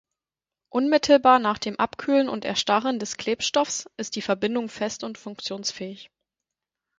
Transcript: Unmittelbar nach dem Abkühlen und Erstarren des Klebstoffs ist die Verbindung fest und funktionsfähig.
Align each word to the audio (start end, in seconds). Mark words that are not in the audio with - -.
Unmittelbar 0.69 1.37
nach 1.37 1.59
dem 1.59 1.79
Abkühlen 1.79 2.27
und 2.27 2.43
Erstarren 2.43 2.97
des 2.97 3.17
Klebstoffs 3.17 3.87
ist 3.97 4.15
die 4.15 4.23
Verbindung 4.23 4.67
fest 4.67 5.03
und 5.03 5.19
funktionsfähig. 5.19 6.09